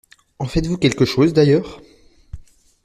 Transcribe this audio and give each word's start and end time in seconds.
En 0.39 0.47
faites-vous 0.47 0.79
quelque 0.79 1.05
chose, 1.05 1.31
d’ailleurs? 1.31 1.79